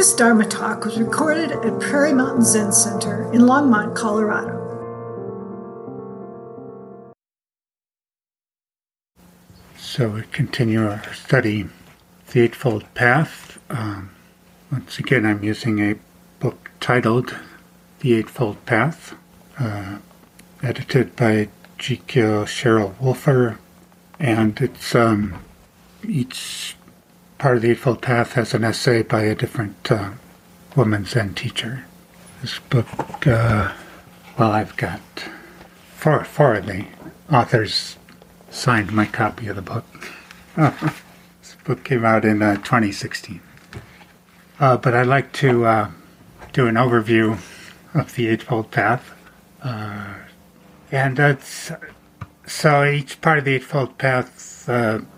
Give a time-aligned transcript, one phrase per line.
[0.00, 4.56] This Dharma talk was recorded at Prairie Mountain Zen Center in Longmont, Colorado.
[9.76, 11.68] So we continue our study,
[12.28, 13.58] The Eightfold Path.
[13.68, 14.12] Um,
[14.72, 15.96] once again, I'm using a
[16.38, 17.36] book titled
[17.98, 19.14] The Eightfold Path,
[19.58, 19.98] uh,
[20.62, 23.58] edited by Jikyo Cheryl Wolfer,
[24.18, 25.44] and it's um,
[26.08, 26.74] each
[27.40, 30.10] part of the Eightfold Path has an essay by a different uh,
[30.76, 31.86] woman Zen teacher.
[32.42, 33.72] This book, uh,
[34.38, 35.00] well, I've got
[35.94, 36.84] four, four of the
[37.32, 37.96] authors
[38.50, 39.86] signed my copy of the book.
[40.54, 43.40] this book came out in uh, 2016.
[44.58, 45.90] Uh, but I'd like to uh,
[46.52, 47.38] do an overview
[47.94, 49.14] of the Eightfold Path.
[49.62, 50.12] Uh,
[50.92, 51.72] and that's
[52.46, 54.68] so each part of the Eightfold Path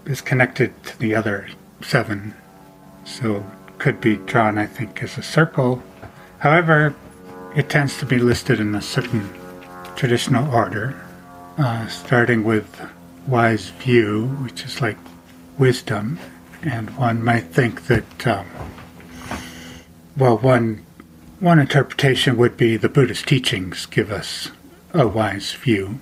[0.07, 1.49] is connected to the other
[1.83, 2.35] seven.
[3.05, 3.45] So
[3.79, 5.83] could be drawn, I think, as a circle.
[6.39, 6.95] However,
[7.55, 9.29] it tends to be listed in a certain
[9.97, 11.01] traditional order,
[11.59, 12.81] uh, starting with
[13.27, 14.97] wise view, which is like
[15.59, 16.19] wisdom.
[16.63, 18.47] And one might think that, um,
[20.17, 20.85] well, one
[21.41, 24.53] one interpretation would be the Buddhist teachings give us
[24.95, 25.99] a wise view,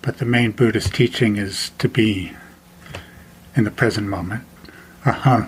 [0.00, 2.32] but the main Buddhist teaching is to be
[3.54, 4.42] in the present moment.
[5.04, 5.46] Uh-huh.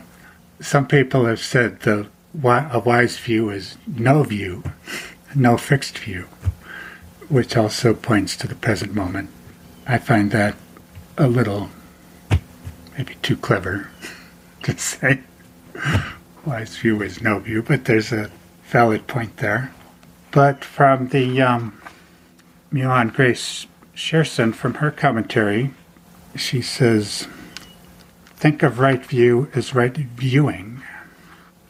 [0.60, 2.08] Some people have said the
[2.42, 4.64] a wise view is no view,
[5.34, 6.26] no fixed view,
[7.28, 9.30] which also points to the present moment.
[9.86, 10.56] I find that
[11.16, 11.70] a little,
[12.96, 13.88] maybe too clever
[14.64, 15.20] to say
[16.44, 18.30] wise view is no view, but there's a
[18.64, 19.72] valid point there.
[20.30, 21.80] But from the um,
[22.72, 25.72] Myoan Grace Schireson, from her commentary,
[26.36, 27.28] she says,
[28.44, 30.82] Think of right view as right viewing.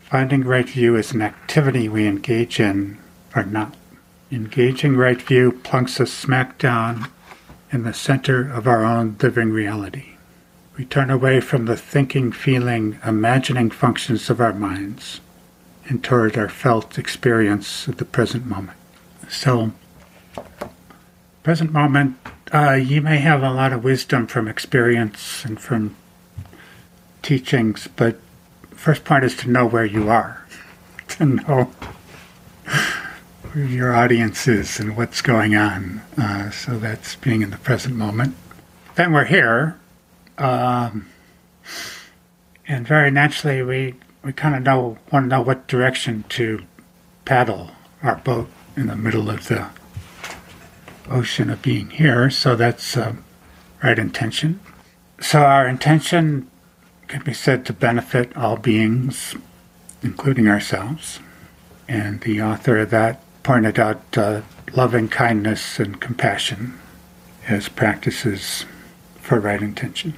[0.01, 2.99] Finding right view is an activity we engage in
[3.37, 3.77] or not.
[4.33, 7.07] Engaging right view plunks us smack down
[7.71, 10.17] in the center of our own living reality.
[10.77, 15.21] We turn away from the thinking, feeling, imagining functions of our minds
[15.87, 18.79] and toward our felt experience of the present moment.
[19.29, 19.71] So,
[21.45, 22.17] present moment,
[22.53, 25.95] uh, you may have a lot of wisdom from experience and from
[27.25, 28.19] teachings, but
[28.71, 30.47] first part is to know where you are,
[31.09, 31.65] to know
[33.53, 36.03] where your audience is and what's going on.
[36.17, 38.37] Uh, so that's being in the present moment.
[38.95, 39.81] Then we're here,
[40.39, 41.09] um,
[42.69, 46.63] and very naturally we we kind of know want to know what direction to
[47.25, 47.71] paddle
[48.03, 49.69] our boat in the middle of the
[51.11, 52.31] ocean of being here.
[52.31, 53.15] So that's uh,
[53.83, 54.61] right intention.
[55.21, 56.51] So our intention
[57.15, 59.37] can be said to benefit all beings,
[60.03, 61.21] including ourselves.
[61.87, 64.41] And the author of that pointed out uh,
[64.73, 66.77] loving kindness and compassion
[67.47, 68.67] as practices
[69.21, 70.15] for right intention.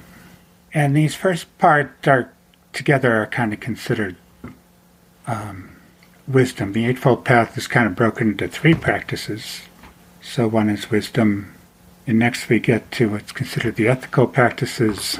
[0.73, 2.33] And these first part are
[2.73, 4.15] together are kind of considered
[5.27, 5.75] um,
[6.27, 6.73] wisdom.
[6.73, 9.61] The Eightfold Path is kind of broken into three practices.
[10.23, 11.53] So one is wisdom,
[12.07, 15.19] and next we get to what's considered the ethical practices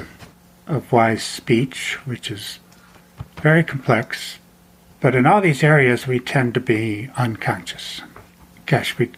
[0.68, 2.60] of wise speech, which is
[3.40, 4.38] very complex.
[5.00, 8.02] But in all these areas, we tend to be unconscious.
[8.66, 9.10] Gosh, we,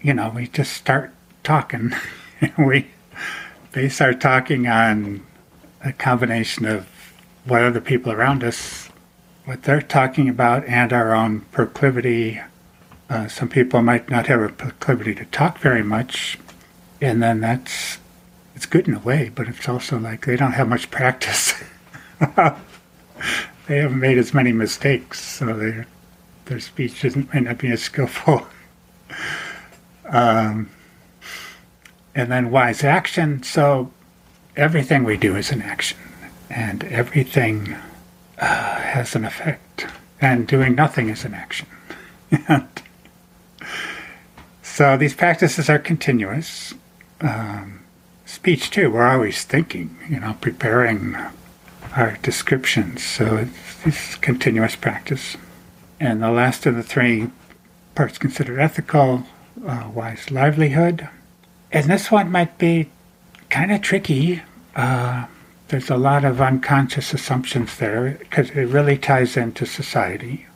[0.00, 1.12] you know, we just start
[1.44, 1.92] talking.
[2.58, 2.86] we
[3.72, 5.26] base our talking on
[5.84, 6.86] a combination of
[7.44, 8.88] what other people around us,
[9.44, 12.40] what they're talking about, and our own proclivity.
[13.10, 16.38] Uh, some people might not have a proclivity to talk very much,
[17.00, 17.98] and then that's
[18.58, 21.54] it's good in a way, but it's also like they don't have much practice.
[22.18, 22.56] they
[23.68, 25.86] haven't made as many mistakes, so their
[26.46, 28.48] their speech isn't might not be as skillful.
[30.06, 30.68] um,
[32.16, 33.44] and then wise action.
[33.44, 33.92] So
[34.56, 36.00] everything we do is an action
[36.50, 37.76] and everything
[38.40, 39.86] uh, has an effect,
[40.20, 41.68] and doing nothing is an action.
[44.62, 46.74] so these practices are continuous.
[47.20, 47.77] Um,
[48.38, 51.16] speech too, we're always thinking, you know, preparing
[51.96, 53.02] our descriptions.
[53.02, 53.48] So
[53.84, 55.36] it's, continuous practice.
[55.98, 57.30] And the last of the three
[57.96, 59.24] parts considered ethical,
[59.66, 61.08] uh, wise livelihood.
[61.72, 62.90] And this one might be
[63.50, 64.42] kind of tricky.
[64.76, 65.26] Uh,
[65.68, 70.46] there's a lot of unconscious assumptions there because it really ties into society.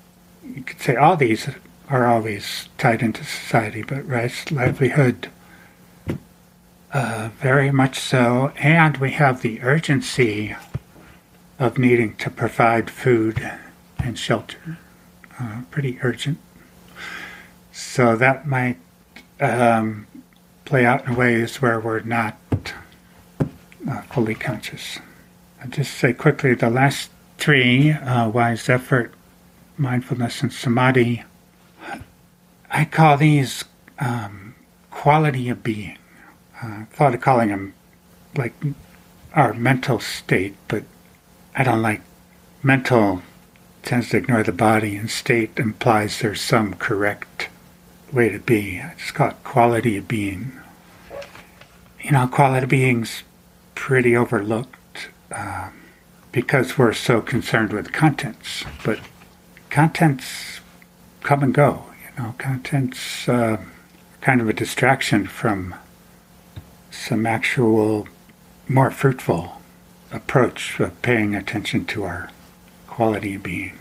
[0.44, 1.48] You could say all these
[1.88, 5.30] are always tied into society, but rice livelihood,
[6.92, 8.52] uh, very much so.
[8.58, 10.54] And we have the urgency
[11.58, 13.50] of needing to provide food
[13.98, 14.78] and shelter
[15.40, 16.38] uh, pretty urgent.
[17.72, 18.78] So that might
[19.40, 20.06] um,
[20.64, 22.36] play out in ways where we're not
[23.88, 24.98] uh, fully conscious.
[25.60, 29.14] I'll just say quickly the last three uh, wise effort,
[29.76, 31.24] mindfulness, and samadhi.
[32.70, 33.64] I call these
[33.98, 34.54] um,
[34.90, 35.98] quality of being.
[36.62, 37.74] Uh, thought of calling them
[38.36, 38.54] like
[39.34, 40.84] our mental state, but
[41.56, 42.02] I don't like
[42.62, 43.22] mental
[43.82, 47.48] tends to ignore the body and state implies there's some correct
[48.12, 48.80] way to be.
[48.80, 50.52] I just call it quality of being.
[52.00, 53.22] You know, quality of being's
[53.74, 55.72] pretty overlooked um,
[56.30, 58.64] because we're so concerned with contents.
[58.84, 59.00] But
[59.70, 60.60] contents
[61.22, 61.84] come and go.
[62.04, 63.58] You know, contents uh,
[64.20, 65.74] kind of a distraction from
[66.92, 68.06] some actual
[68.68, 69.60] more fruitful
[70.12, 72.30] approach of paying attention to our
[72.86, 73.78] quality of being.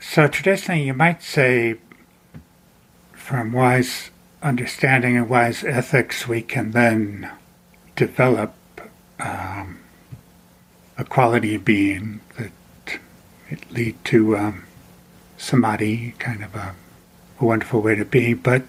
[0.00, 1.76] So traditionally, you might say,
[3.12, 4.10] from wise
[4.42, 7.30] understanding and wise ethics, we can then
[7.96, 8.54] develop
[9.20, 9.78] um,
[10.96, 12.98] a quality of being that
[13.48, 14.64] it lead to um,
[15.36, 16.74] samadhi, kind of a,
[17.40, 18.34] a wonderful way to be.
[18.34, 18.64] But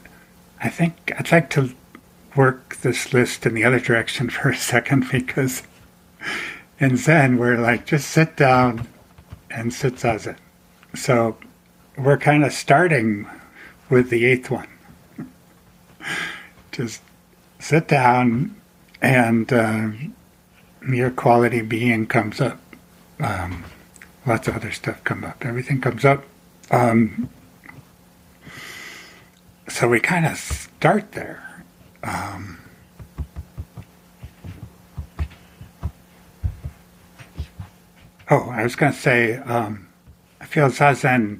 [0.61, 1.73] I think I'd like to
[2.39, 5.63] work this list in the other direction for a second because
[6.79, 8.87] in Zen we're like just sit down
[9.51, 10.37] and sit zazen.
[10.95, 11.37] So
[11.97, 13.27] we're kind of starting
[13.89, 14.69] with the eighth one.
[16.71, 17.01] Just
[17.59, 18.55] sit down
[19.01, 19.89] and uh,
[20.87, 22.61] your quality being comes up.
[23.19, 23.65] Um,
[24.25, 25.43] lots of other stuff come up.
[25.43, 26.23] Everything comes up.
[26.71, 27.29] Um,
[29.67, 31.48] so we kind of start there.
[32.03, 32.59] Um,
[38.29, 39.87] oh, I was going to say, um,
[40.39, 41.39] I feel Zazen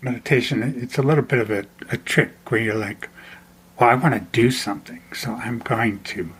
[0.00, 3.08] meditation, it's a little bit of a, a trick where you're like,
[3.78, 6.30] well, I want to do something, so I'm going to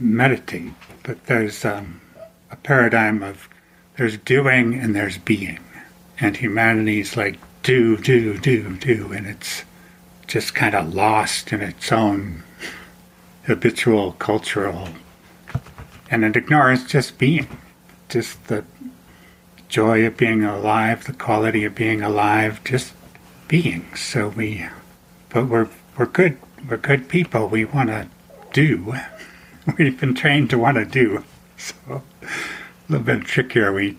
[0.00, 0.72] meditate.
[1.02, 2.00] But there's um,
[2.50, 3.48] a paradigm of
[3.96, 5.60] there's doing and there's being.
[6.20, 9.64] And humanity's like do, do, do, do, and it's
[10.26, 12.42] just kind of lost in its own
[13.48, 14.90] habitual cultural,
[16.10, 17.48] and it ignores just being,
[18.10, 18.62] just the
[19.68, 22.92] joy of being alive, the quality of being alive, just
[23.48, 23.94] being.
[23.94, 24.66] So we,
[25.30, 26.38] but we're we're good.
[26.68, 27.48] We're good people.
[27.48, 28.06] We want to
[28.52, 28.94] do.
[29.78, 31.24] We've been trained to want to do.
[31.58, 32.02] So a
[32.88, 33.72] little bit trickier.
[33.72, 33.98] We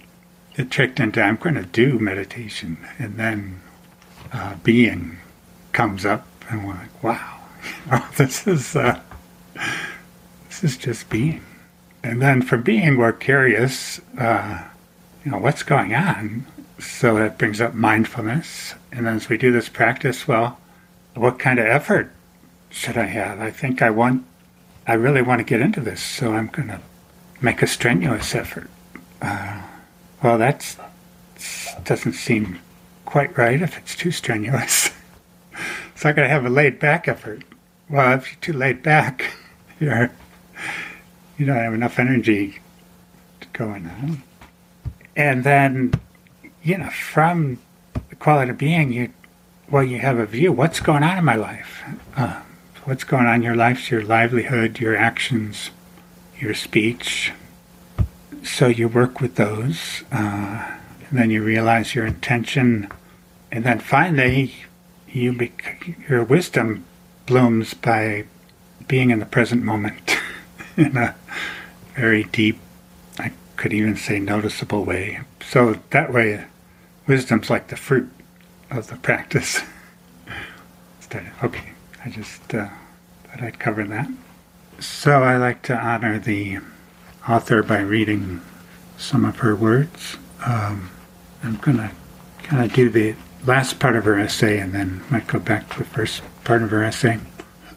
[0.55, 3.59] get tricked into I'm going to do meditation, and then
[4.31, 5.17] uh, being
[5.73, 7.39] comes up, and we're like, wow,
[8.17, 9.01] this is uh,
[10.61, 11.43] this is just being.
[12.03, 13.99] And then for being, we're curious.
[14.17, 14.63] Uh,
[15.23, 16.45] you know what's going on
[16.79, 18.73] so that brings up mindfulness.
[18.91, 20.57] And as we do this practice, well,
[21.13, 22.11] what kind of effort
[22.69, 23.39] should I have?
[23.39, 24.25] I think I want,
[24.87, 26.79] I really want to get into this, so I'm going to
[27.41, 28.69] make a strenuous effort.
[29.21, 29.61] Uh,
[30.23, 30.75] well, that
[31.83, 32.59] doesn't seem
[33.05, 34.91] quite right if it's too strenuous.
[35.95, 37.43] so I got to have a laid back effort.
[37.89, 39.33] Well, if you're too laid back,
[39.79, 40.11] you're
[41.39, 42.59] you don't have enough energy
[43.53, 44.21] going on.
[45.15, 45.93] And then
[46.63, 47.57] you know, from
[48.09, 49.11] the quality of being, you
[49.69, 50.51] well, you have a view.
[50.51, 51.83] What's going on in my life?
[52.15, 52.41] Uh,
[52.85, 53.91] what's going on in your life?
[53.91, 55.69] Your livelihood, your actions,
[56.39, 57.31] your speech.
[58.43, 60.75] So you work with those, uh,
[61.09, 62.89] and then you realize your intention,
[63.51, 64.53] and then finally,
[65.07, 66.85] you bec- your wisdom
[67.25, 68.25] blooms by
[68.87, 70.17] being in the present moment
[70.85, 71.13] in a
[71.93, 72.57] very deep,
[73.17, 75.19] I could even say noticeable way.
[75.45, 76.45] So that way,
[77.05, 78.09] wisdom's like the fruit
[78.71, 79.61] of the practice.
[81.43, 81.69] okay,
[82.05, 82.69] I just uh,
[83.25, 84.09] thought I'd cover that.
[84.79, 86.59] So I like to honor the
[87.27, 88.39] author by reading
[88.97, 90.15] some of her words.
[90.45, 90.91] Um,
[91.43, 91.91] I'm going to
[92.43, 95.79] kind of do the last part of her essay and then might go back to
[95.79, 97.19] the first part of her essay.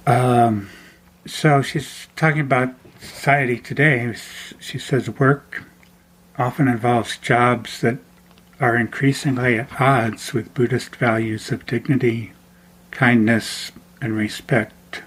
[0.07, 0.71] Um,
[1.27, 4.15] so she's talking about society today.
[4.59, 5.65] She says work
[6.39, 7.99] often involves jobs that
[8.61, 12.33] are increasingly at odds with Buddhist values of dignity,
[12.91, 15.03] kindness, and respect,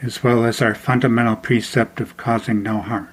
[0.00, 3.08] as well as our fundamental precept of causing no harm.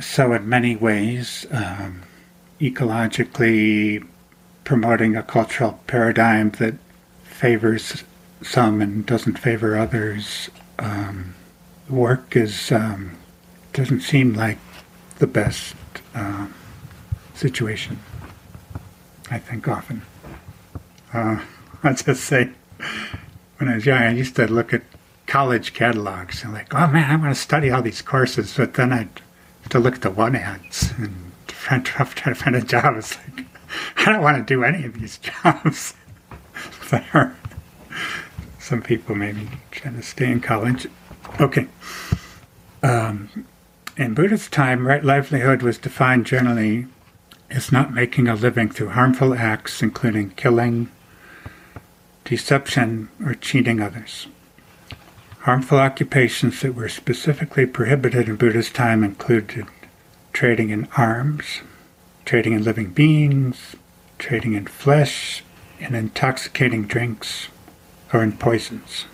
[0.00, 2.02] So, in many ways, um,
[2.60, 4.06] ecologically
[4.64, 6.74] promoting a cultural paradigm that
[7.24, 8.02] favors
[8.42, 11.34] some and doesn't favor others, um,
[11.88, 13.16] work is um,
[13.74, 14.58] doesn't seem like
[15.18, 15.74] the best
[16.14, 16.46] uh,
[17.34, 17.98] situation.
[19.30, 20.02] I think often.
[21.12, 21.40] Uh,
[21.82, 22.50] I'll just say,
[23.58, 24.82] when I was young, I used to look at
[25.26, 28.92] college catalogs and like, oh man, I want to study all these courses, but then
[28.92, 29.20] I'd
[29.62, 32.96] have to look at the one ads and try to find a job.
[32.96, 33.46] It's like,
[33.96, 35.94] I don't want to do any of these jobs.
[36.90, 37.36] there
[38.58, 40.86] some people maybe trying to stay in college.
[41.38, 41.66] Okay.
[42.82, 43.28] Um,
[43.96, 46.86] in Buddha's time, right livelihood was defined generally
[47.50, 50.90] as not making a living through harmful acts, including killing,
[52.24, 54.26] deception, or cheating others.
[55.40, 59.66] Harmful occupations that were specifically prohibited in Buddha's time included
[60.32, 61.60] trading in arms,
[62.24, 63.76] trading in living beings,
[64.18, 65.44] trading in flesh,
[65.78, 67.48] and intoxicating drinks,
[68.12, 69.04] or in poisons.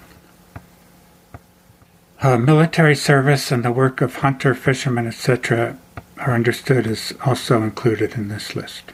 [2.23, 5.79] Uh, military service and the work of hunter, fishermen, etc.,
[6.19, 8.93] are understood as also included in this list.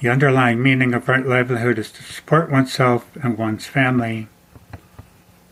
[0.00, 4.28] The underlying meaning of right livelihood is to support oneself and one's family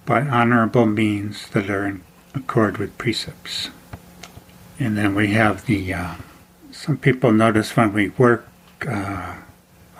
[0.06, 2.02] by honorable means that are in
[2.34, 3.68] accord with precepts.
[4.78, 6.14] And then we have the, uh,
[6.72, 8.48] some people notice when we work,
[8.88, 9.34] uh,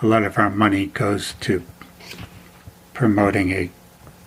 [0.01, 1.61] a lot of our money goes to
[2.95, 3.69] promoting a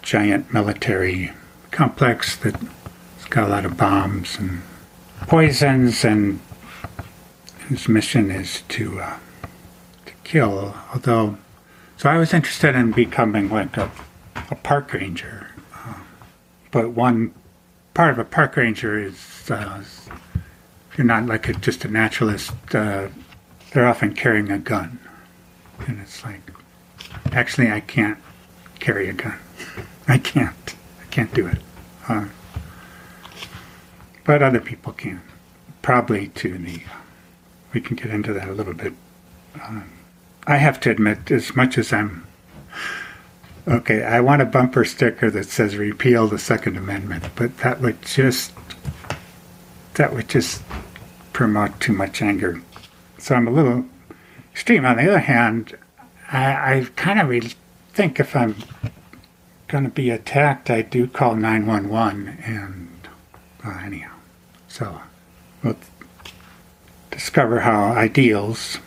[0.02, 1.32] giant military
[1.70, 2.58] complex that's
[3.28, 4.62] got a lot of bombs and
[5.22, 6.40] poisons, and
[7.68, 9.18] his mission is to uh,
[10.06, 10.74] to kill.
[10.92, 11.38] Although,
[11.96, 13.90] so I was interested in becoming like a,
[14.50, 15.94] a park ranger, uh,
[16.70, 17.32] but one
[17.94, 22.52] part of a park ranger is uh, if you're not like a, just a naturalist,
[22.74, 23.08] uh,
[23.72, 24.98] they're often carrying a gun,
[25.86, 26.42] and it's like
[27.32, 28.18] actually I can't
[28.80, 29.38] carry a gun.
[30.08, 30.74] I can't.
[31.10, 31.58] Can't do it.
[32.08, 32.28] Uh,
[34.24, 35.22] but other people can.
[35.82, 36.82] Probably to the.
[37.72, 38.92] We can get into that a little bit.
[39.62, 39.90] Um,
[40.46, 42.26] I have to admit, as much as I'm.
[43.66, 48.02] Okay, I want a bumper sticker that says repeal the Second Amendment, but that would
[48.02, 48.52] just.
[49.94, 50.62] That would just
[51.32, 52.62] promote too much anger.
[53.18, 53.84] So I'm a little
[54.52, 54.84] extreme.
[54.84, 55.76] On the other hand,
[56.30, 57.54] I, I kind of re-
[57.92, 58.56] think if I'm
[59.70, 62.42] going to be attacked, I do call 911.
[62.44, 63.08] And
[63.64, 64.16] uh, anyhow,
[64.66, 65.00] so
[65.62, 65.76] we'll
[67.12, 68.78] discover how ideals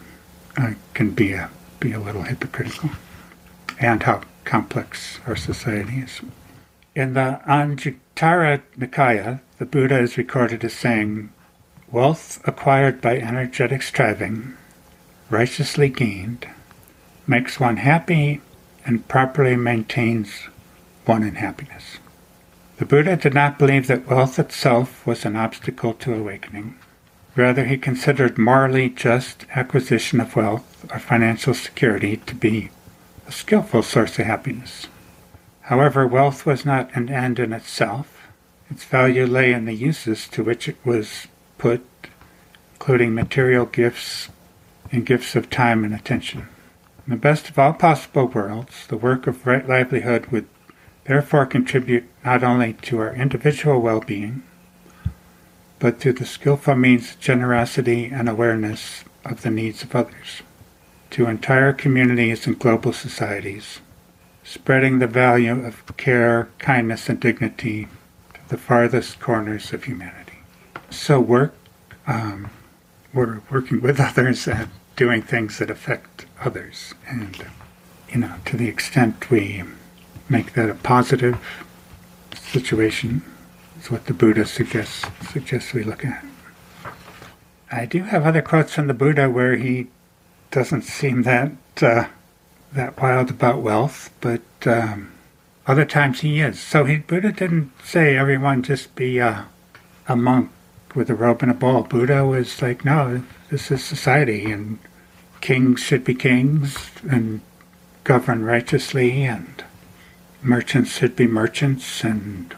[0.57, 1.49] uh, can be a,
[1.79, 2.89] be a little hypocritical
[3.79, 6.19] and how complex our society is.
[6.95, 11.31] In the Anguttara Nikaya, the Buddha is recorded as saying,
[11.91, 14.57] Wealth acquired by energetic striving,
[15.29, 16.47] righteously gained,
[17.25, 18.41] makes one happy
[18.85, 20.49] and properly maintains
[21.05, 21.97] one in happiness.
[22.77, 26.75] The Buddha did not believe that wealth itself was an obstacle to awakening.
[27.35, 32.69] Rather, he considered morally just acquisition of wealth or financial security to be
[33.27, 34.87] a skillful source of happiness.
[35.61, 38.27] However, wealth was not an end in itself.
[38.69, 41.85] Its value lay in the uses to which it was put,
[42.73, 44.29] including material gifts
[44.91, 46.47] and gifts of time and attention.
[47.07, 50.47] In the best of all possible worlds, the work of right livelihood would
[51.05, 54.43] therefore contribute not only to our individual well being,
[55.79, 60.41] but to the skillful means of generosity and awareness of the needs of others,
[61.09, 63.81] to entire communities and global societies,
[64.43, 67.87] spreading the value of care, kindness, and dignity
[68.33, 70.39] to the farthest corners of humanity.
[70.89, 71.53] So, work,
[72.07, 72.49] um,
[73.13, 76.93] we're working with others and doing things that affect others.
[77.07, 77.45] And,
[78.09, 79.63] you know, to the extent we
[80.29, 81.37] make that a positive
[82.33, 83.21] situation,
[83.79, 86.23] is what the Buddha suggests, suggests we look at.
[87.71, 89.87] I do have other quotes from the Buddha where he
[90.51, 91.51] doesn't seem that
[91.81, 92.05] uh,
[92.71, 95.11] that wild about wealth, but um,
[95.65, 96.59] other times he is.
[96.59, 99.45] So he, Buddha didn't say everyone just be a
[100.07, 100.51] monk
[100.95, 101.83] with a robe and a bowl.
[101.83, 104.79] Buddha was like, no, this is society, and
[105.41, 107.41] kings should be kings and
[108.03, 109.63] govern righteously, and
[110.43, 112.53] merchants should be merchants and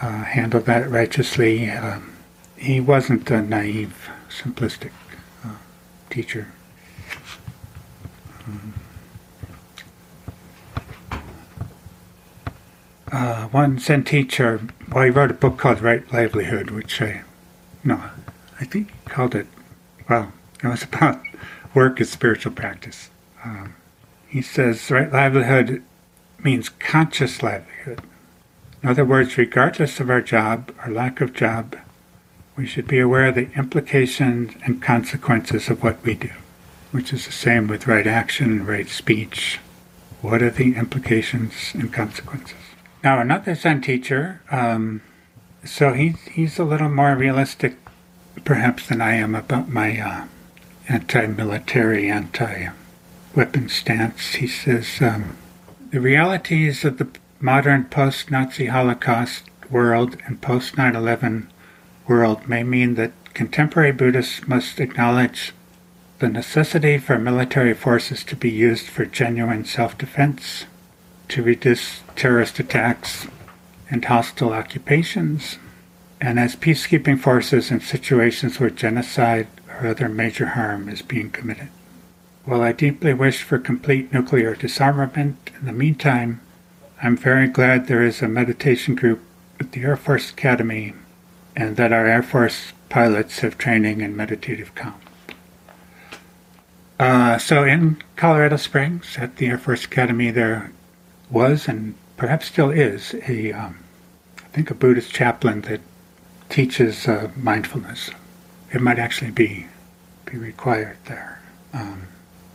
[0.00, 1.70] uh, handle that righteously.
[1.70, 2.16] Um,
[2.56, 4.90] he wasn't a naive, simplistic
[5.44, 5.56] uh,
[6.10, 6.48] teacher.
[8.46, 8.74] Um,
[13.12, 14.60] uh, one Zen teacher,
[14.90, 17.22] well, he wrote a book called Right Livelihood, which I,
[17.84, 18.02] no,
[18.60, 19.46] I think he called it,
[20.08, 21.20] well, it was about
[21.74, 23.10] work as spiritual practice.
[23.44, 23.74] Um,
[24.26, 25.82] he says right livelihood
[26.42, 28.00] means conscious livelihood.
[28.82, 31.76] In other words, regardless of our job or lack of job,
[32.56, 36.30] we should be aware of the implications and consequences of what we do,
[36.90, 39.58] which is the same with right action and right speech
[40.20, 42.56] What are the implications and consequences?
[43.04, 45.02] Now, another Zen teacher, um,
[45.64, 47.76] so he, he's a little more realistic,
[48.44, 50.24] perhaps, than I am about my uh,
[50.88, 52.70] anti military, anti
[53.36, 54.34] weapon stance.
[54.34, 55.36] He says um,
[55.90, 57.08] the realities of the
[57.40, 61.50] modern post Nazi Holocaust world and post 9 11
[62.06, 65.52] world may mean that contemporary Buddhists must acknowledge
[66.18, 70.66] the necessity for military forces to be used for genuine self defense,
[71.28, 73.26] to reduce terrorist attacks
[73.88, 75.58] and hostile occupations,
[76.20, 81.68] and as peacekeeping forces in situations where genocide or other major harm is being committed.
[82.48, 86.40] While I deeply wish for complete nuclear disarmament, in the meantime,
[87.02, 89.20] I'm very glad there is a meditation group
[89.60, 90.94] at the Air Force Academy
[91.54, 94.98] and that our Air Force pilots have training in meditative calm.
[96.98, 100.72] Uh, so in Colorado Springs at the Air Force Academy, there
[101.28, 103.80] was and perhaps still is a, um,
[104.38, 105.82] I think, a Buddhist chaplain that
[106.48, 108.08] teaches uh, mindfulness.
[108.72, 109.66] It might actually be
[110.24, 111.42] be required there.
[111.74, 112.08] Um,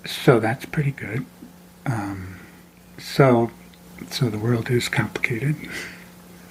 [0.06, 1.26] so that's pretty good.
[1.86, 2.40] Um,
[2.98, 3.52] so
[4.10, 5.56] so the world is complicated.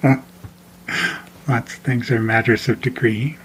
[1.47, 3.37] Lots of things are matters of degree.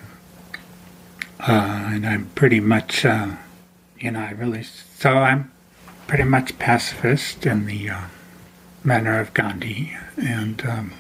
[1.40, 3.36] Uh, and I'm pretty much, uh,
[3.98, 5.52] you know, I really, so I'm
[6.06, 8.02] pretty much pacifist in the uh,
[8.82, 9.96] manner of Gandhi.
[10.16, 10.92] And, um,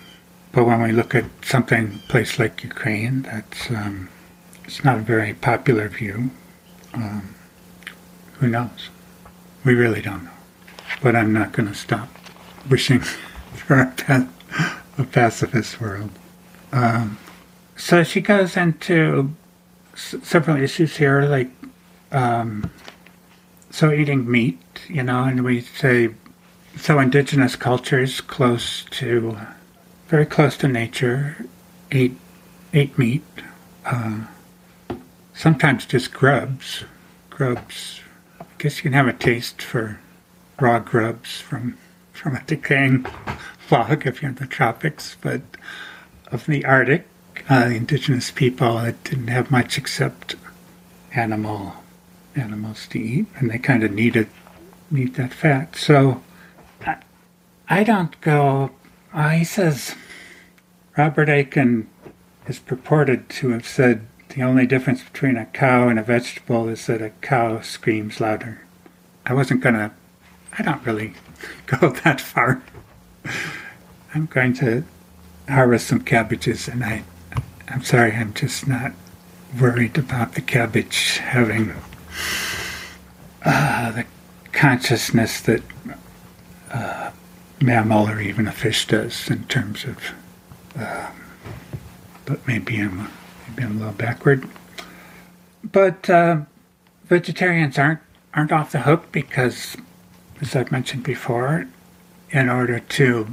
[0.52, 4.08] but when we look at something, place like Ukraine, that's, um,
[4.64, 6.30] it's not a very popular view.
[6.94, 7.34] Um,
[8.34, 8.90] who knows?
[9.64, 10.30] We really don't know.
[11.02, 12.08] But I'm not going to stop
[12.68, 13.00] wishing
[13.54, 14.28] for a,
[14.98, 16.10] a pacifist world.
[16.72, 17.18] Um,
[17.76, 19.34] so she goes into
[19.94, 21.50] s- several issues here, like
[22.12, 22.70] um,
[23.70, 26.10] so eating meat, you know, and we say
[26.76, 29.36] so indigenous cultures close to,
[30.08, 31.46] very close to nature,
[31.92, 32.16] eat
[32.72, 33.22] eat meat.
[33.84, 34.20] Uh,
[35.34, 36.84] sometimes just grubs,
[37.30, 38.00] grubs.
[38.58, 40.00] Guess you can have a taste for
[40.60, 41.78] raw grubs from
[42.12, 43.06] from a decaying
[43.70, 45.42] log if you're in the tropics, but
[46.32, 47.06] of the Arctic,
[47.48, 50.34] uh, the indigenous people it didn't have much except
[51.14, 51.74] animal
[52.34, 54.28] animals to eat, and they kind of needed
[54.90, 55.76] need that fat.
[55.76, 56.22] So
[56.84, 56.96] I,
[57.68, 58.72] I don't go.
[59.14, 59.94] Uh, he says
[60.96, 61.88] Robert Aitken
[62.48, 66.86] is purported to have said the only difference between a cow and a vegetable is
[66.86, 68.62] that a cow screams louder.
[69.26, 69.92] I wasn't gonna.
[70.58, 71.14] I don't really
[71.66, 72.62] go that far.
[74.14, 74.84] I'm going to
[75.48, 77.04] harvest some cabbages, and I,
[77.68, 78.92] I'm sorry, I'm just not
[79.58, 81.74] worried about the cabbage having
[83.44, 84.04] uh, the
[84.52, 85.62] consciousness that
[86.70, 87.10] uh,
[87.60, 89.98] mammal or even a fish does in terms of.
[90.78, 91.10] Uh,
[92.24, 93.10] but maybe I'm
[93.62, 94.48] I'm a little backward.
[95.64, 96.42] But uh,
[97.04, 98.00] vegetarians aren't
[98.34, 99.76] aren't off the hook because,
[100.40, 101.66] as I've mentioned before,
[102.30, 103.26] in order to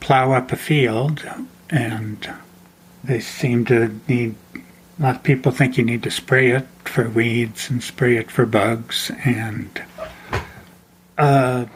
[0.00, 1.26] plow up a field,
[1.70, 2.30] and
[3.02, 4.34] they seem to need.
[4.98, 8.30] A lot of people think you need to spray it for weeds and spray it
[8.30, 9.82] for bugs, and
[11.18, 11.66] uh,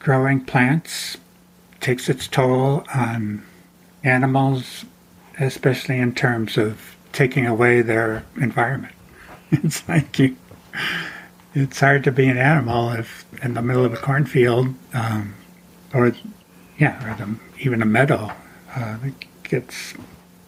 [0.00, 1.16] growing plants
[1.80, 3.44] takes its toll on
[4.02, 4.84] animals,
[5.38, 8.92] especially in terms of taking away their environment.
[9.52, 10.36] It's like you,
[11.54, 15.34] it's hard to be an animal if in the middle of a cornfield, um,
[15.94, 16.12] or
[16.78, 18.32] yeah, or the, even a meadow.
[18.74, 18.98] Uh,
[19.44, 19.94] gets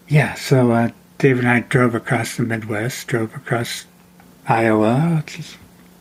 [0.09, 0.35] yeah.
[0.35, 3.87] So uh, Dave and I drove across the Midwest, drove across
[4.49, 5.23] Iowa,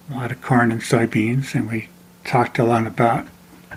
[0.10, 1.90] a lot of corn and soybeans, and we
[2.26, 3.28] talked a lot about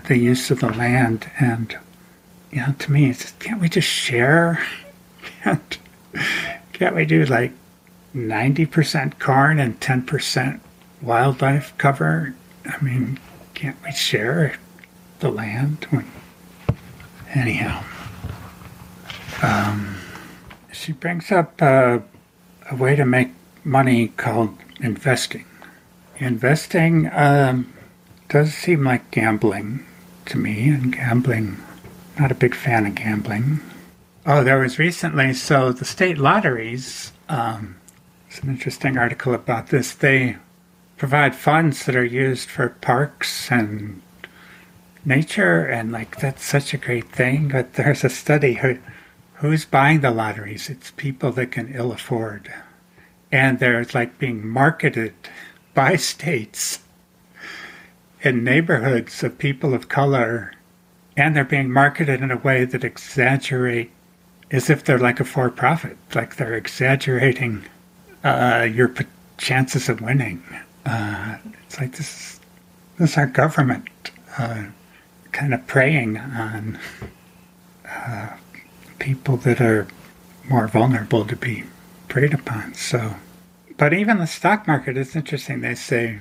[0.07, 1.29] the use of the land.
[1.39, 1.77] And
[2.51, 4.65] you know, to me, it's just, can't we just share?
[5.43, 5.77] Can't,
[6.73, 7.53] can't we do like
[8.13, 10.61] ninety percent corn and ten percent
[11.01, 12.35] wildlife cover?
[12.65, 13.19] I mean,
[13.53, 14.55] can't we share
[15.19, 15.87] the land?
[17.33, 17.83] Anyhow,
[19.41, 19.97] um,
[20.71, 21.99] she brings up uh,
[22.69, 23.29] a way to make
[23.63, 25.45] money called investing.
[26.17, 27.71] Investing um,
[28.29, 29.85] does seem like gambling
[30.27, 31.57] to me, and gambling,
[32.19, 33.59] not a big fan of gambling.
[34.23, 37.77] Oh, there was recently, so the state lotteries, um,
[38.27, 39.95] it's an interesting article about this.
[39.95, 40.37] They
[40.95, 44.03] provide funds that are used for parks and
[45.03, 47.47] nature, and like that's such a great thing.
[47.47, 48.77] But there's a study who,
[49.35, 50.69] who's buying the lotteries?
[50.69, 52.53] It's people that can ill afford,
[53.31, 55.15] and they're like being marketed
[55.73, 56.81] by states
[58.21, 60.53] in neighborhoods of people of color,
[61.17, 63.91] and they're being marketed in a way that exaggerate
[64.51, 67.63] as if they're like a for-profit, like they're exaggerating
[68.23, 69.05] uh, your p-
[69.37, 70.43] chances of winning.
[70.85, 72.39] Uh, it's like this,
[72.97, 73.87] this is our government
[74.37, 74.65] uh,
[75.31, 76.77] kind of preying on
[77.87, 78.35] uh,
[78.99, 79.87] people that are
[80.49, 81.63] more vulnerable to be
[82.07, 82.73] preyed upon.
[82.73, 83.15] So,
[83.77, 85.61] but even the stock market is interesting.
[85.61, 86.19] They say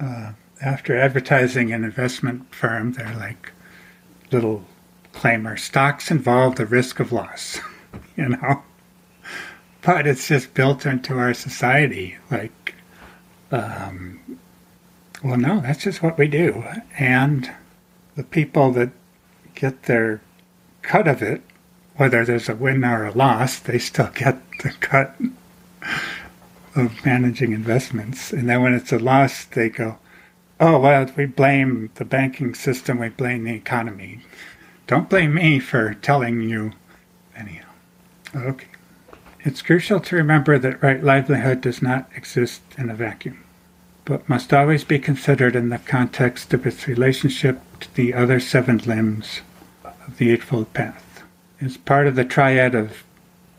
[0.00, 3.52] uh, after advertising an investment firm, they're like
[4.32, 4.64] little
[5.18, 7.60] claimer stocks involve the risk of loss,
[8.16, 8.62] you know.
[9.82, 12.16] But it's just built into our society.
[12.30, 12.74] Like,
[13.50, 14.38] um,
[15.22, 16.64] well, no, that's just what we do.
[16.98, 17.50] And
[18.14, 18.90] the people that
[19.54, 20.20] get their
[20.82, 21.42] cut of it,
[21.96, 25.16] whether there's a win or a loss, they still get the cut
[26.76, 28.32] of managing investments.
[28.32, 29.98] And then when it's a loss, they go,
[30.60, 34.20] oh, well, we blame the banking system, we blame the economy.
[34.88, 36.72] Don't blame me for telling you.
[37.36, 37.68] Anyhow,
[38.34, 38.66] okay.
[39.44, 43.44] It's crucial to remember that right livelihood does not exist in a vacuum,
[44.04, 48.78] but must always be considered in the context of its relationship to the other seven
[48.78, 49.42] limbs
[49.84, 51.22] of the Eightfold Path.
[51.60, 53.04] As part of the triad of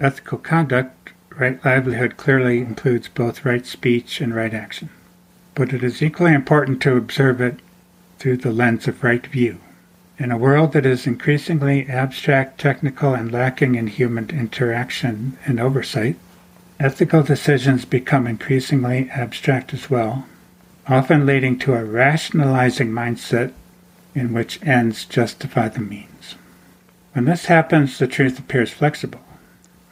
[0.02, 4.90] ethical conduct, right livelihood clearly includes both right speech and right action
[5.60, 7.60] but it is equally important to observe it
[8.18, 9.60] through the lens of right view.
[10.20, 16.18] In a world that is increasingly abstract, technical, and lacking in human interaction and oversight,
[16.78, 20.26] ethical decisions become increasingly abstract as well,
[20.90, 23.54] often leading to a rationalizing mindset
[24.14, 26.36] in which ends justify the means.
[27.14, 29.24] When this happens, the truth appears flexible.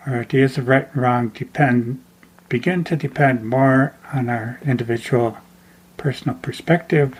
[0.05, 2.03] Our ideas of right and wrong depend,
[2.49, 5.37] begin to depend more on our individual
[5.95, 7.17] personal perspective,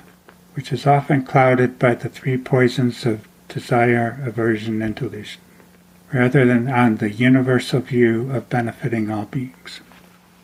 [0.58, 5.40] which is often clouded by the three poisons of desire, aversion, and delusion,
[6.12, 9.82] rather than on the universal view of benefiting all beings.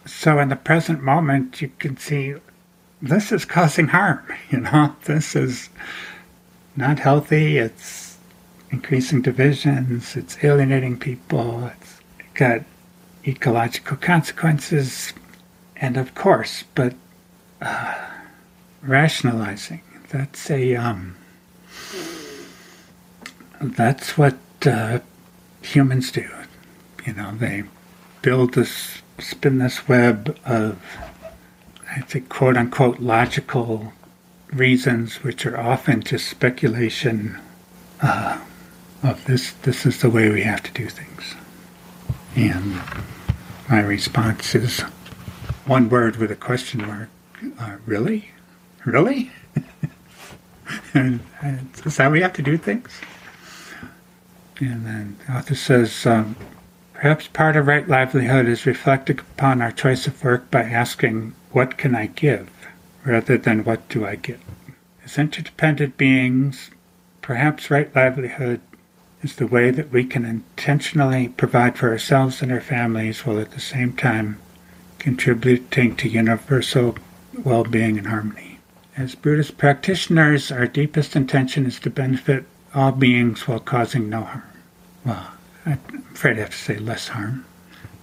[0.06, 2.36] So in the present moment, you can see
[3.02, 4.22] this is causing harm,
[4.52, 5.70] you know, this is
[6.76, 8.20] not healthy, it's
[8.70, 12.00] increasing divisions, it's alienating people, it's
[12.36, 12.62] got
[13.26, 15.12] ecological consequences,
[15.76, 16.94] and of course, but
[17.64, 17.96] uh,
[18.84, 19.82] rationalizing.
[20.14, 21.16] That's a um,
[23.60, 25.00] that's what uh,
[25.64, 26.30] humans do.
[27.04, 27.64] You know, they
[28.22, 30.80] build this, spin this web of,
[31.90, 33.92] I think, quote unquote, logical
[34.52, 37.40] reasons, which are often just speculation
[38.00, 38.40] uh,
[39.02, 39.54] of this.
[39.64, 41.34] This is the way we have to do things.
[42.36, 42.80] And
[43.68, 44.82] my response is
[45.66, 47.10] one word with a question mark.
[47.60, 48.30] Uh, really?
[48.86, 49.32] Really?
[50.94, 52.92] and, and is that we have to do things?
[54.60, 56.36] And then the author says, um,
[56.94, 61.78] perhaps part of right livelihood is reflecting upon our choice of work by asking, what
[61.78, 62.50] can I give,
[63.04, 64.40] rather than what do I get?
[65.04, 66.70] As interdependent beings,
[67.22, 68.62] perhaps right livelihood
[69.22, 73.52] is the way that we can intentionally provide for ourselves and our families while at
[73.52, 74.38] the same time
[75.00, 76.96] contributing to universal
[77.44, 78.53] well being and harmony.
[78.96, 84.44] As Buddhist practitioners, our deepest intention is to benefit all beings while causing no harm.
[85.04, 85.32] Well,
[85.66, 85.80] I'm
[86.14, 87.44] afraid I have to say less harm.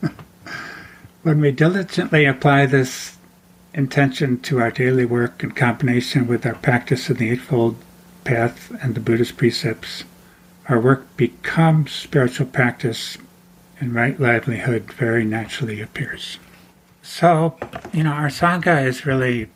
[1.22, 3.18] when we diligently apply this
[3.72, 7.76] intention to our daily work in combination with our practice of the Eightfold
[8.24, 10.02] Path and the Buddhist precepts,
[10.68, 13.16] our work becomes spiritual practice
[13.78, 16.38] and right livelihood very naturally appears.
[17.02, 17.56] So,
[17.92, 19.48] you know, our Sangha is really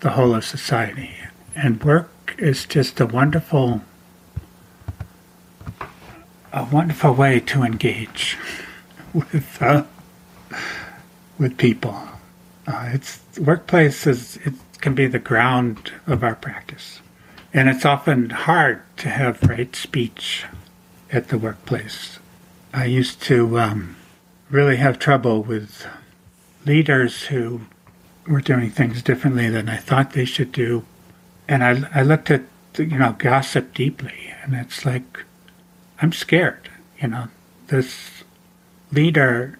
[0.00, 1.10] the whole of society.
[1.54, 3.82] And work is just a wonderful,
[6.52, 8.36] a wonderful way to engage
[9.14, 9.84] with uh,
[11.38, 11.96] with people.
[12.66, 17.00] Uh, it's workplace is it can be the ground of our practice,
[17.52, 20.44] and it's often hard to have right speech
[21.12, 22.18] at the workplace.
[22.72, 23.96] I used to um,
[24.48, 25.86] really have trouble with
[26.64, 27.62] leaders who
[28.26, 30.84] were doing things differently than I thought they should do.
[31.48, 32.42] And I, I looked at,
[32.78, 35.24] you know, gossip deeply, and it's like,
[36.00, 36.70] I'm scared.
[37.00, 37.28] You know,
[37.68, 38.24] this
[38.92, 39.58] leader,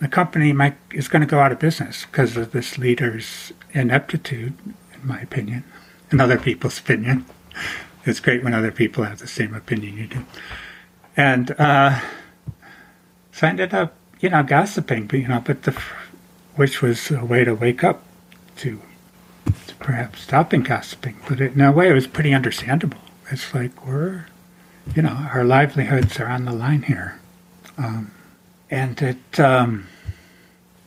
[0.00, 4.54] the company might is going to go out of business because of this leader's ineptitude,
[4.94, 5.64] in my opinion,
[6.10, 7.26] in other people's opinion.
[8.04, 10.24] It's great when other people have the same opinion you do.
[11.16, 12.00] And uh,
[13.32, 15.72] so I ended up, you know, gossiping, but, you know, but the
[16.56, 18.02] which was a way to wake up
[18.56, 18.80] to
[19.66, 21.16] to perhaps stopping gossiping.
[21.28, 22.98] But in a way, it was pretty understandable.
[23.30, 24.26] It's like we're,
[24.94, 27.20] you know, our livelihoods are on the line here.
[27.78, 28.10] Um,
[28.70, 29.86] and it, um,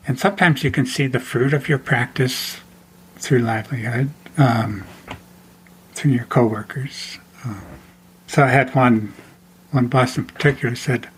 [0.08, 2.58] and sometimes you can see the fruit of your practice
[3.17, 4.84] through livelihood, um,
[5.93, 7.17] through your coworkers.
[7.45, 7.62] Um,
[8.27, 9.13] so I had one,
[9.71, 11.10] one boss in particular said,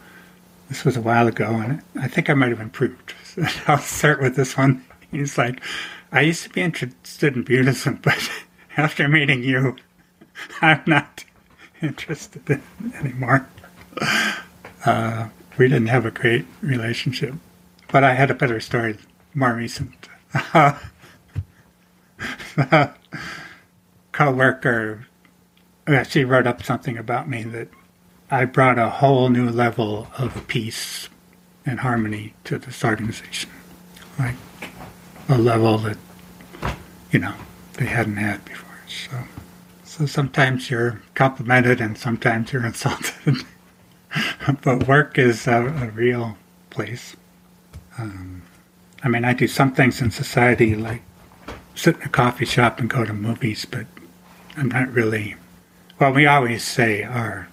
[0.69, 3.13] this was a while ago, and I think I might have improved.
[3.67, 4.83] I'll start with this one.
[5.11, 5.61] He's like,
[6.11, 8.29] I used to be interested in Buddhism, but
[8.77, 9.75] after meeting you,
[10.61, 11.23] I'm not
[11.81, 12.61] interested in
[12.95, 13.47] anymore.
[14.85, 17.35] Uh, we didn't have a great relationship,
[17.91, 18.97] but I had a better story,
[19.33, 20.09] more recent.
[24.11, 25.07] co-worker,
[26.07, 27.67] she wrote up something about me that
[28.29, 31.09] I brought a whole new level of peace
[31.65, 33.49] and harmony to this organization,
[34.17, 34.35] like
[35.29, 35.97] a level that
[37.11, 37.33] you know
[37.73, 38.67] they hadn't had before.
[38.87, 39.23] So,
[39.83, 43.37] so sometimes you're complimented and sometimes you're insulted,
[44.63, 46.37] but work is a, a real
[46.69, 47.15] place.
[47.97, 48.41] Um,
[49.03, 51.01] I mean, I do some things in society like
[51.75, 53.85] sit in a coffee shop and go to movies, but
[54.57, 55.35] I'm not really.
[55.99, 57.47] Well, we always say our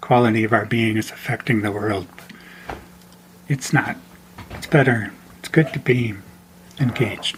[0.00, 2.06] quality of our being is affecting the world.
[3.48, 3.96] It's not.
[4.50, 5.12] It's better.
[5.38, 6.14] It's good to be
[6.80, 7.36] engaged.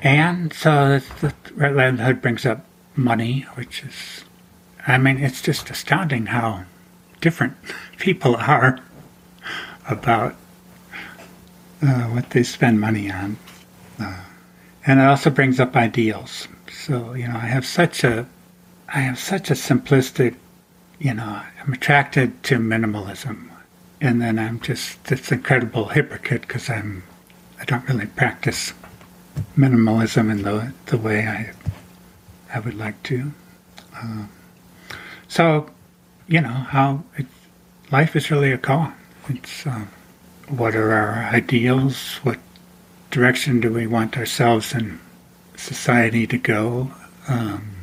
[0.00, 4.24] And so the Red Hood brings up money, which is,
[4.86, 6.64] I mean, it's just astounding how
[7.20, 7.56] different
[7.98, 8.78] people are
[9.88, 10.34] about
[11.82, 13.36] uh, what they spend money on.
[13.98, 14.24] Uh,
[14.86, 16.48] and it also brings up ideals.
[16.70, 18.26] So, you know, I have such a,
[18.88, 20.36] I have such a simplistic
[20.98, 23.50] you know, I'm attracted to minimalism.
[24.00, 27.04] And then I'm just this incredible hypocrite because I'm,
[27.60, 28.72] I don't really practice
[29.56, 31.52] minimalism in the, the way I,
[32.52, 33.32] I would like to.
[34.00, 34.28] Um,
[35.28, 35.70] so,
[36.26, 37.26] you know, how it,
[37.90, 38.92] life is really a koan.
[39.28, 39.88] It's um,
[40.48, 42.16] what are our ideals?
[42.22, 42.38] What
[43.10, 45.00] direction do we want ourselves and
[45.56, 46.90] society to go?
[47.28, 47.74] Um,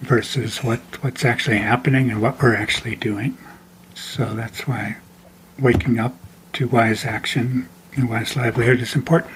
[0.00, 3.36] versus what, what's actually happening and what we're actually doing.
[3.94, 4.96] So that's why
[5.58, 6.14] waking up
[6.54, 9.32] to wise action and wise livelihood is important.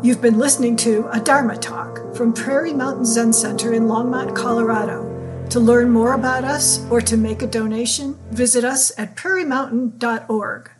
[0.00, 5.04] You've been listening to a Dharma talk from Prairie Mountain Zen Center in Longmont, Colorado.
[5.50, 10.70] To learn more about us or to make a donation, visit us at prairiemountain.org.